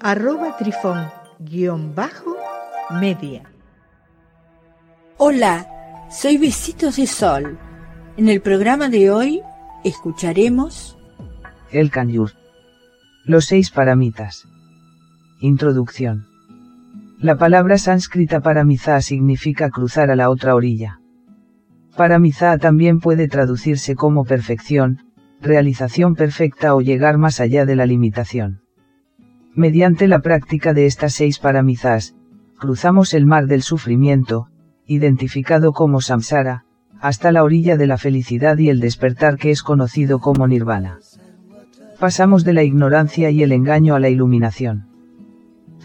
[0.00, 3.42] arroba trifón-media.
[5.16, 5.66] Hola,
[6.10, 7.58] soy Besitos de Sol.
[8.16, 9.42] En el programa de hoy
[9.84, 10.98] escucharemos
[11.70, 12.32] El Kanyur.
[13.24, 14.46] Los seis paramitas.
[15.40, 16.26] Introducción.
[17.18, 21.00] La palabra sánscrita paramiza significa cruzar a la otra orilla.
[21.96, 24.98] Paramiza también puede traducirse como perfección,
[25.40, 28.65] realización perfecta o llegar más allá de la limitación.
[29.56, 32.14] Mediante la práctica de estas seis paramizas,
[32.58, 34.48] cruzamos el mar del sufrimiento,
[34.86, 36.66] identificado como samsara,
[37.00, 40.98] hasta la orilla de la felicidad y el despertar que es conocido como nirvana.
[41.98, 44.88] Pasamos de la ignorancia y el engaño a la iluminación.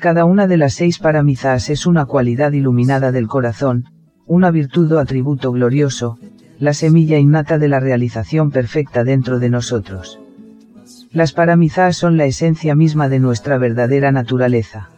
[0.02, 3.86] Cada una de las seis paramizas es una cualidad iluminada del corazón,
[4.26, 6.18] una virtud o atributo glorioso,
[6.60, 10.21] la semilla innata de la realización perfecta dentro de nosotros.
[11.12, 14.90] Las paramizas son la esencia misma de nuestra verdadera naturaleza.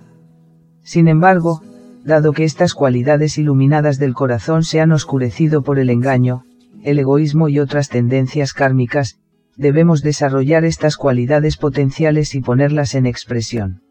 [0.84, 1.64] Sin embargo,
[2.04, 6.44] dado que estas cualidades iluminadas del corazón se han oscurecido por el engaño,
[6.84, 9.18] el egoísmo y otras tendencias kármicas,
[9.58, 13.82] debemos desarrollar estas cualidades potenciales y ponerlas en expresión.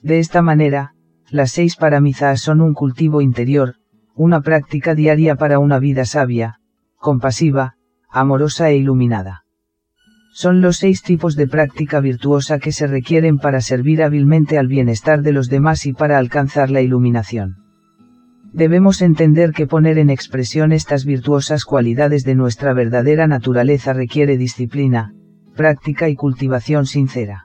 [0.00, 0.94] De esta manera,
[1.28, 3.76] las seis paramizas son un cultivo interior,
[4.14, 6.60] una práctica diaria para una vida sabia,
[6.96, 7.74] compasiva,
[8.10, 9.41] amorosa e iluminada.
[10.34, 15.20] Son los seis tipos de práctica virtuosa que se requieren para servir hábilmente al bienestar
[15.20, 17.58] de los demás y para alcanzar la iluminación.
[18.54, 25.12] Debemos entender que poner en expresión estas virtuosas cualidades de nuestra verdadera naturaleza requiere disciplina,
[25.54, 27.44] práctica y cultivación sincera.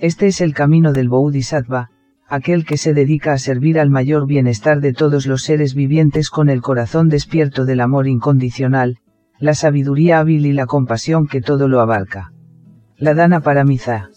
[0.00, 1.90] Este es el camino del Bodhisattva,
[2.28, 6.48] aquel que se dedica a servir al mayor bienestar de todos los seres vivientes con
[6.48, 8.98] el corazón despierto del amor incondicional,
[9.44, 12.32] la sabiduría hábil y la compasión que todo lo abarca.
[12.96, 14.08] La dana paramiza.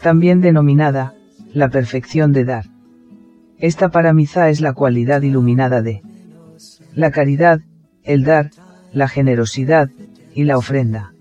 [0.00, 1.12] También denominada,
[1.52, 2.64] la perfección de dar.
[3.58, 6.00] Esta paramiza es la cualidad iluminada de
[6.94, 7.60] la caridad,
[8.02, 8.48] el dar,
[8.94, 9.90] la generosidad,
[10.34, 11.12] y la ofrenda.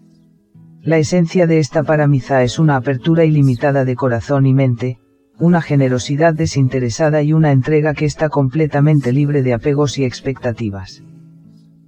[0.82, 4.98] La esencia de esta paramiza es una apertura ilimitada de corazón y mente,
[5.40, 11.04] una generosidad desinteresada y una entrega que está completamente libre de apegos y expectativas.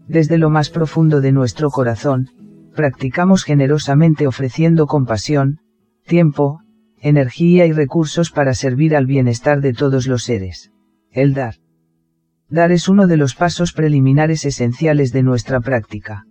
[0.08, 2.30] Desde lo más profundo de nuestro corazón,
[2.76, 5.60] practicamos generosamente ofreciendo compasión,
[6.06, 6.62] tiempo,
[7.00, 10.72] energía y recursos para servir al bienestar de todos los seres.
[11.12, 11.56] El dar.
[12.50, 16.26] Dar es uno de los pasos preliminares esenciales de nuestra práctica.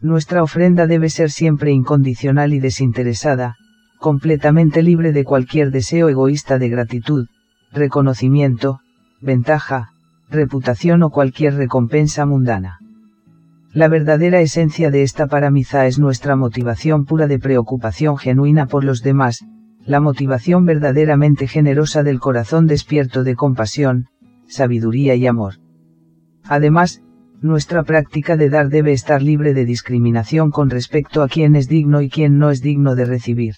[0.00, 3.56] Nuestra ofrenda debe ser siempre incondicional y desinteresada,
[3.98, 7.26] completamente libre de cualquier deseo egoísta de gratitud,
[7.70, 8.80] reconocimiento,
[9.20, 9.90] ventaja,
[10.30, 12.78] reputación o cualquier recompensa mundana.
[13.72, 19.02] La verdadera esencia de esta paramiza es nuestra motivación pura de preocupación genuina por los
[19.02, 19.44] demás,
[19.86, 24.06] la motivación verdaderamente generosa del corazón despierto de compasión,
[24.46, 25.54] sabiduría y amor.
[26.44, 27.02] Además,
[27.42, 32.02] nuestra práctica de dar debe estar libre de discriminación con respecto a quién es digno
[32.02, 33.54] y quién no es digno de recibir.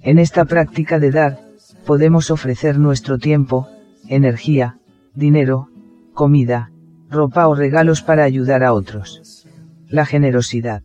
[0.00, 1.38] En esta práctica de dar,
[1.86, 3.68] podemos ofrecer nuestro tiempo,
[4.08, 4.76] energía,
[5.14, 5.68] dinero,
[6.14, 6.70] comida,
[7.10, 9.46] ropa o regalos para ayudar a otros.
[9.88, 10.82] La generosidad.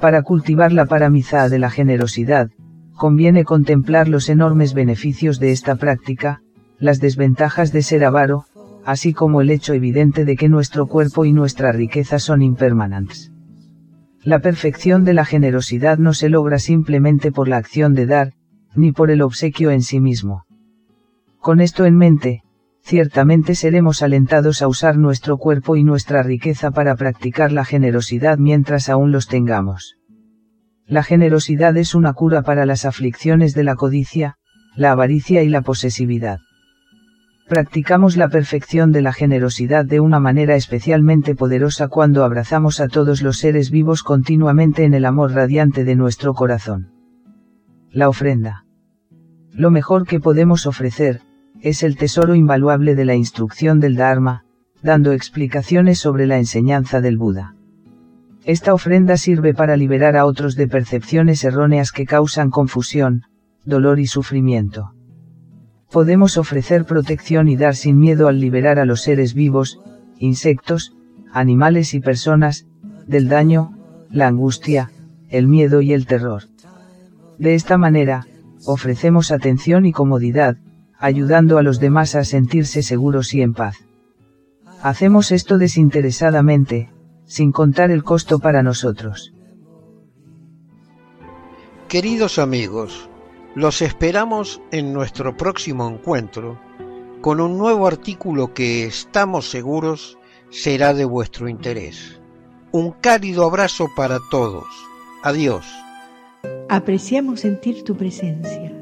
[0.00, 2.50] Para cultivar la paramizada de la generosidad,
[2.96, 6.42] conviene contemplar los enormes beneficios de esta práctica,
[6.78, 8.46] las desventajas de ser avaro,
[8.84, 13.32] así como el hecho evidente de que nuestro cuerpo y nuestra riqueza son impermanentes.
[14.24, 18.32] La perfección de la generosidad no se logra simplemente por la acción de dar,
[18.74, 20.44] ni por el obsequio en sí mismo.
[21.38, 22.42] Con esto en mente,
[22.82, 28.88] ciertamente seremos alentados a usar nuestro cuerpo y nuestra riqueza para practicar la generosidad mientras
[28.88, 29.96] aún los tengamos.
[30.86, 34.36] La generosidad es una cura para las aflicciones de la codicia,
[34.76, 36.40] la avaricia y la posesividad
[37.52, 43.20] practicamos la perfección de la generosidad de una manera especialmente poderosa cuando abrazamos a todos
[43.20, 46.92] los seres vivos continuamente en el amor radiante de nuestro corazón.
[47.90, 48.64] La ofrenda.
[49.50, 51.20] Lo mejor que podemos ofrecer,
[51.62, 54.44] es el tesoro invaluable de la instrucción del Dharma,
[54.82, 57.54] dando explicaciones sobre la enseñanza del Buda.
[58.44, 63.22] Esta ofrenda sirve para liberar a otros de percepciones erróneas que causan confusión,
[63.64, 64.92] dolor y sufrimiento.
[65.92, 69.78] podemos ofrecer protección y dar sin miedo al liberar a los seres vivos,
[70.18, 70.96] insectos,
[71.32, 72.66] animales y personas,
[73.06, 73.76] del daño,
[74.10, 74.90] la angustia,
[75.28, 76.44] el miedo y el terror.
[77.38, 78.26] De esta manera,
[78.64, 80.56] ofrecemos atención y comodidad,
[81.02, 83.76] ayudando a los demás a sentirse seguros y en paz.
[84.82, 86.90] Hacemos esto desinteresadamente,
[87.26, 89.34] sin contar el costo para nosotros.
[91.88, 93.10] Queridos amigos,
[93.54, 96.58] los esperamos en nuestro próximo encuentro
[97.20, 100.18] con un nuevo artículo que estamos seguros
[100.50, 102.20] será de vuestro interés.
[102.70, 104.66] Un cálido abrazo para todos.
[105.22, 105.66] Adiós.
[106.68, 108.81] Apreciamos sentir tu presencia.